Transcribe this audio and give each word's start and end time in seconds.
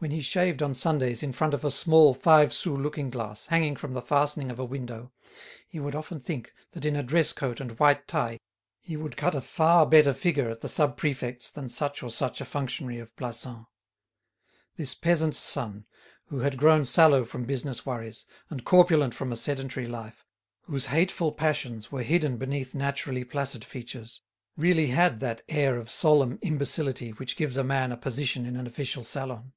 When 0.00 0.12
he 0.12 0.22
shaved 0.22 0.62
on 0.62 0.76
Sundays 0.76 1.24
in 1.24 1.32
front 1.32 1.54
of 1.54 1.64
a 1.64 1.72
small 1.72 2.14
five 2.14 2.52
sou 2.52 2.72
looking 2.76 3.10
glass 3.10 3.46
hanging 3.46 3.74
from 3.74 3.94
the 3.94 4.00
fastening 4.00 4.48
of 4.48 4.60
a 4.60 4.64
window, 4.64 5.10
he 5.66 5.80
would 5.80 5.96
often 5.96 6.20
think 6.20 6.52
that 6.70 6.84
in 6.84 6.94
a 6.94 7.02
dress 7.02 7.32
coat 7.32 7.58
and 7.60 7.76
white 7.80 8.06
tie 8.06 8.38
he 8.80 8.96
would 8.96 9.16
cut 9.16 9.34
a 9.34 9.40
far 9.40 9.86
better 9.86 10.14
figure 10.14 10.50
at 10.50 10.60
the 10.60 10.68
Sub 10.68 10.96
Prefect's 10.96 11.50
than 11.50 11.68
such 11.68 12.00
or 12.04 12.10
such 12.10 12.40
a 12.40 12.44
functionary 12.44 13.00
of 13.00 13.16
Plassans. 13.16 13.66
This 14.76 14.94
peasant's 14.94 15.38
son, 15.38 15.84
who 16.26 16.40
had 16.40 16.58
grown 16.58 16.84
sallow 16.84 17.24
from 17.24 17.44
business 17.44 17.84
worries, 17.84 18.24
and 18.50 18.64
corpulent 18.64 19.14
from 19.16 19.32
a 19.32 19.36
sedentary 19.36 19.88
life, 19.88 20.24
whose 20.66 20.86
hateful 20.94 21.32
passions 21.32 21.90
were 21.90 22.04
hidden 22.04 22.36
beneath 22.36 22.72
naturally 22.72 23.24
placid 23.24 23.64
features, 23.64 24.22
really 24.56 24.88
had 24.90 25.18
that 25.18 25.42
air 25.48 25.76
of 25.76 25.90
solemn 25.90 26.38
imbecility 26.42 27.10
which 27.10 27.34
gives 27.34 27.56
a 27.56 27.64
man 27.64 27.90
a 27.90 27.96
position 27.96 28.46
in 28.46 28.54
an 28.54 28.68
official 28.68 29.02
salon. 29.02 29.54